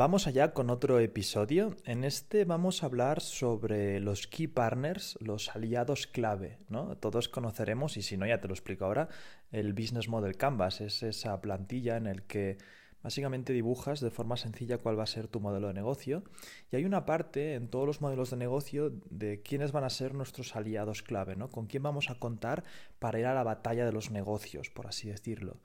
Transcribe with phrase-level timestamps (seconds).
[0.00, 1.76] Vamos allá con otro episodio.
[1.84, 6.96] En este vamos a hablar sobre los key partners, los aliados clave, ¿no?
[6.96, 9.10] Todos conoceremos, y si no ya te lo explico ahora,
[9.52, 10.80] el Business Model Canvas.
[10.80, 12.56] Es esa plantilla en el que
[13.02, 16.24] básicamente dibujas de forma sencilla cuál va a ser tu modelo de negocio.
[16.72, 20.14] Y hay una parte en todos los modelos de negocio de quiénes van a ser
[20.14, 21.50] nuestros aliados clave, ¿no?
[21.50, 22.64] Con quién vamos a contar
[23.00, 25.58] para ir a la batalla de los negocios, por así decirlo.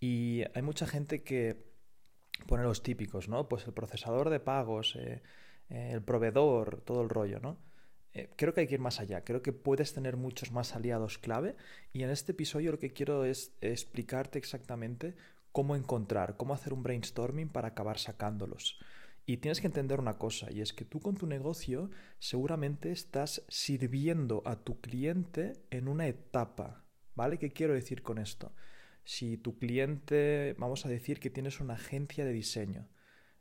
[0.00, 1.75] Y hay mucha gente que
[2.46, 3.48] pone los típicos, ¿no?
[3.48, 5.22] Pues el procesador de pagos, eh,
[5.70, 7.58] eh, el proveedor, todo el rollo, ¿no?
[8.12, 11.18] Eh, creo que hay que ir más allá, creo que puedes tener muchos más aliados
[11.18, 11.54] clave
[11.92, 15.14] y en este episodio lo que quiero es explicarte exactamente
[15.52, 18.78] cómo encontrar, cómo hacer un brainstorming para acabar sacándolos.
[19.26, 23.44] Y tienes que entender una cosa, y es que tú con tu negocio seguramente estás
[23.48, 26.84] sirviendo a tu cliente en una etapa,
[27.16, 27.36] ¿vale?
[27.38, 28.52] ¿Qué quiero decir con esto?
[29.06, 32.88] Si tu cliente, vamos a decir que tienes una agencia de diseño.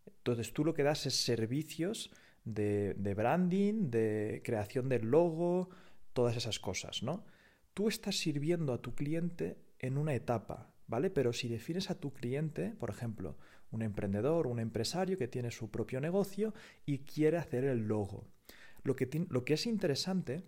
[0.05, 2.12] Entonces tú lo que das es servicios
[2.44, 5.70] de, branding, de creación del logo,
[6.13, 7.26] todas esas cosas, ¿no?
[7.74, 11.10] Tú estás sirviendo a tu cliente en una etapa, ¿vale?
[11.10, 13.36] Pero si defines a tu cliente, por ejemplo,
[13.71, 16.54] un emprendedor, un empresario que tiene su propio negocio
[16.86, 18.27] y quiere hacer el logo.
[18.84, 20.43] Lo que, lo que es interesante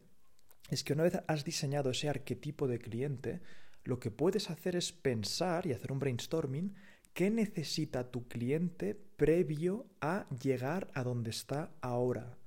[0.69, 3.41] es que una vez has diseñado ese arquetipo de cliente,
[3.87, 6.75] lo que puedes hacer es pensar y hacer un brainstorming
[7.13, 12.37] qué necesita tu cliente previo a llegar a donde está ahora.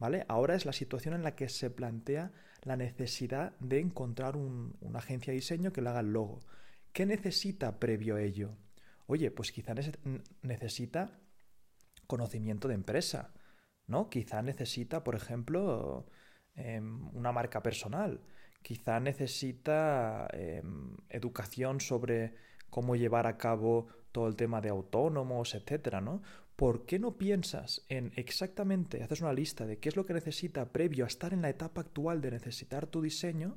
[0.00, 0.24] ¿Vale?
[0.28, 2.32] Ahora es la situación en la que se plantea
[2.62, 6.40] la necesidad de encontrar una agencia de diseño que le haga el logo.
[6.92, 8.56] ¿Qué necesita previo a ello?
[9.06, 9.74] Oye, pues quizá
[10.42, 11.20] necesita
[12.08, 13.32] conocimiento de empresa,
[13.86, 14.10] ¿no?
[14.10, 16.06] Quizá necesita, por ejemplo,
[16.54, 18.20] em, una marca personal
[18.62, 22.34] quizá necesita em, educación sobre
[22.70, 26.22] cómo llevar a cabo todo el tema de autónomos, etcétera, ¿no?
[26.56, 30.72] ¿Por qué no piensas en exactamente, haces una lista de qué es lo que necesita
[30.72, 33.56] previo a estar en la etapa actual de necesitar tu diseño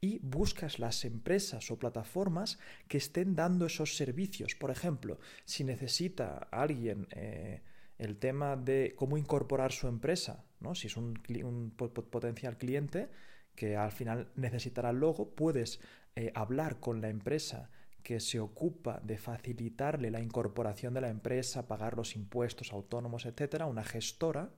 [0.00, 4.56] y buscas las empresas o plataformas que estén dando esos servicios?
[4.56, 7.62] Por ejemplo, si necesita alguien eh,
[7.98, 10.74] el tema de cómo incorporar su empresa, ¿no?
[10.74, 13.08] Si es un, un potencial cliente,
[13.54, 15.80] que al final necesitará logo, puedes
[16.16, 17.70] eh, hablar con la empresa
[18.02, 23.66] que se ocupa de facilitarle la incorporación de la empresa, pagar los impuestos autónomos, etcétera,
[23.66, 24.50] una gestora,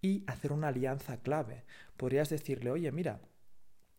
[0.00, 1.64] y hacer una alianza clave.
[1.96, 3.20] Podrías decirle, oye, mira,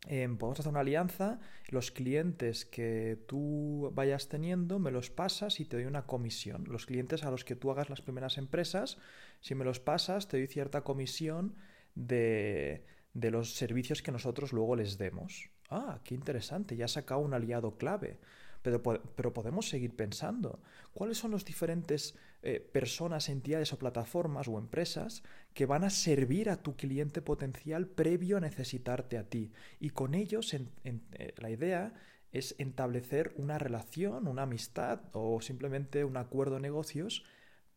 [0.07, 5.65] em, podemos hacer una alianza, los clientes que tú vayas teniendo me los pasas y
[5.65, 6.63] te doy una comisión.
[6.67, 8.97] Los clientes a los que tú hagas las primeras empresas,
[9.41, 11.55] si me los pasas, te doy cierta comisión
[11.95, 15.49] de, de los servicios que nosotros luego les demos.
[15.69, 18.19] Ah, qué interesante, ya ha sacado un aliado clave.
[18.61, 20.59] Pero, pero, podemos seguir pensando.
[20.93, 26.49] ¿Cuáles son las diferentes eh, personas, entidades o plataformas o empresas que van a servir
[26.49, 29.53] a tu cliente potencial previo a necesitarte a ti?
[29.79, 31.93] Y con ellos eh, la idea
[32.31, 37.23] es establecer una relación, una amistad o simplemente un acuerdo de negocios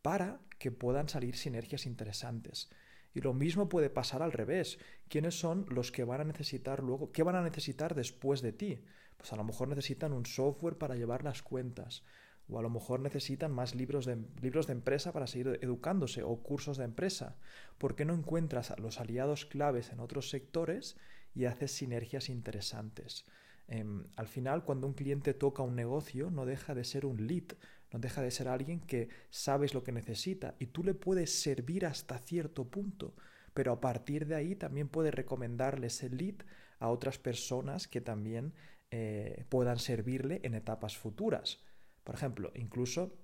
[0.01, 2.69] para que puedan salir sinergias interesantes.
[3.13, 4.79] Y lo mismo puede pasar al revés.
[5.07, 7.11] ¿Quiénes son los que van a necesitar luego?
[7.11, 8.83] ¿Qué van a necesitar después de ti?
[9.17, 12.03] Pues a lo mejor necesitan un software para llevar las cuentas.
[12.49, 16.35] O a lo mejor necesitan más libros de, libros de empresa para seguir educándose o
[16.41, 17.37] cursos de empresa.
[17.77, 20.97] ¿Por qué no encuentras a los aliados claves en otros sectores
[21.33, 23.25] y haces sinergias interesantes?
[23.67, 27.55] Em, al final, cuando un cliente toca un negocio, no deja de ser un lead,
[27.93, 31.85] no deja de ser alguien que sabes lo que necesita y tú le puedes servir
[31.85, 33.15] hasta cierto punto,
[33.53, 36.35] pero a partir de ahí también puedes recomendarle ese lead
[36.79, 38.53] a otras personas que también
[38.89, 41.63] eh, puedan servirle en etapas futuras.
[42.03, 43.15] Por ejemplo, incluso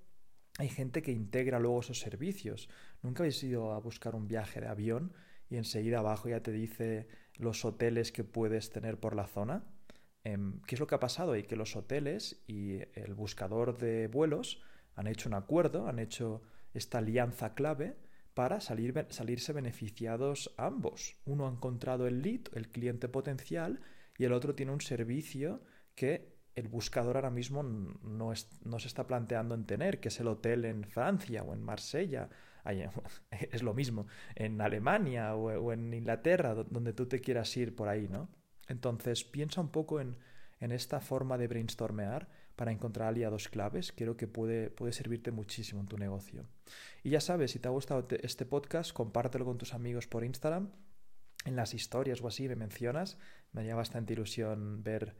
[0.59, 2.69] hay gente que integra luego esos servicios.
[3.01, 5.13] ¿Nunca habéis ido a buscar un viaje de avión
[5.49, 9.63] y enseguida abajo ya te dice los hoteles que puedes tener por la zona?
[10.23, 11.35] Em, ¿Qué es lo que ha pasado?
[11.35, 14.61] Y que los hoteles y el buscador de vuelos
[14.95, 16.41] han hecho un acuerdo, han hecho
[16.73, 17.97] esta alianza clave
[18.33, 21.17] para salir, salirse beneficiados ambos.
[21.25, 23.81] Uno ha encontrado el lead, el cliente potencial,
[24.17, 25.61] y el otro tiene un servicio
[25.95, 30.65] que el buscador ahora mismo no, se está planteando en tener, que es el hotel
[30.65, 32.29] en Francia o en Marsella,
[33.31, 37.87] es lo mismo, en Alemania o, o en Inglaterra, donde tú te quieras ir por
[37.87, 38.29] ahí, ¿no?
[38.69, 40.15] Entonces, piensa un poco en,
[40.59, 43.91] esta forma de brainstormear para encontrar aliados claves.
[43.91, 46.45] Creo que puede, servirte muchísimo en tu negocio.
[47.03, 50.71] Y ya sabes, si te ha gustado este podcast, compártelo con tus amigos por Instagram.
[51.45, 53.17] En las historias o así me mencionas.
[53.51, 55.15] Me haría bastante ilusión ver,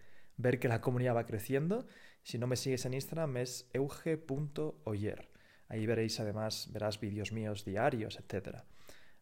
[0.59, 1.87] que la comunidad va creciendo.
[2.21, 5.31] Si no me sigues en Instagram es euge.oyer.
[5.69, 8.63] Ahí veréis además, verás vídeos míos diarios, etc.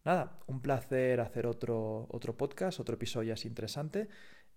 [0.07, 4.07] Nada, un placer hacer otro, otro podcast, otro episodio así interesante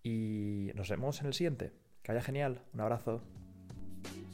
[0.01, 1.73] y nos vemos en el siguiente.
[2.05, 3.21] Que vaya genial, un abrazo.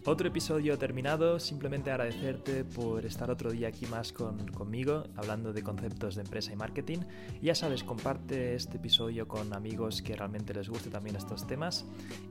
[0.04, 6.16] Otro episodio terminado, simplemente agradecerte por estar otro día aquí más conmigo, hablando de conceptos
[6.16, 6.98] de empresa y marketing.
[7.40, 11.86] Y ya sabes, comparte este episodio con amigos que realmente les guste también estos temas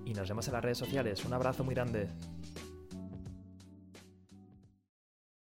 [0.05, 1.25] y nos vemos en las redes sociales.
[1.25, 2.09] Un abrazo muy grande.